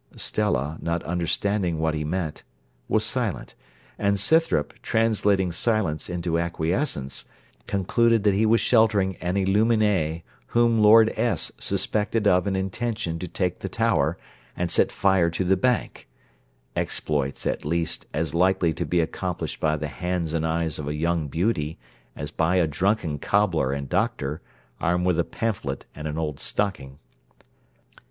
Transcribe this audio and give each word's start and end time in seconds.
Stella, 0.15 0.79
not 0.81 1.03
understanding 1.03 1.77
what 1.77 1.93
he 1.93 2.03
meant, 2.03 2.41
was 2.87 3.05
silent; 3.05 3.53
and 3.99 4.19
Scythrop, 4.19 4.73
translating 4.81 5.51
silence 5.51 6.09
into 6.09 6.39
acquiescence, 6.39 7.25
concluded 7.67 8.23
that 8.23 8.33
he 8.33 8.47
was 8.47 8.59
sheltering 8.61 9.15
an 9.17 9.35
illuminée 9.35 10.23
whom 10.47 10.81
Lord 10.81 11.13
S. 11.15 11.51
suspected 11.59 12.25
of 12.27 12.47
an 12.47 12.55
intention 12.55 13.19
to 13.19 13.27
take 13.27 13.59
the 13.59 13.69
Tower, 13.69 14.17
and 14.57 14.71
set 14.71 14.91
fire 14.91 15.29
to 15.29 15.43
the 15.43 15.55
Bank: 15.55 16.07
exploits, 16.75 17.45
at 17.45 17.63
least, 17.63 18.07
as 18.11 18.33
likely 18.33 18.73
to 18.73 18.85
be 18.87 19.01
accomplished 19.01 19.59
by 19.59 19.77
the 19.77 19.85
hands 19.87 20.33
and 20.33 20.47
eyes 20.47 20.79
of 20.79 20.87
a 20.87 20.95
young 20.95 21.27
beauty, 21.27 21.77
as 22.15 22.31
by 22.31 22.55
a 22.55 22.65
drunken 22.65 23.19
cobbler 23.19 23.71
and 23.71 23.87
doctor, 23.87 24.41
armed 24.79 25.05
with 25.05 25.19
a 25.19 25.23
pamphlet 25.23 25.85
and 25.93 26.07
an 26.07 26.17
old 26.17 26.39
stocking. 26.39 26.97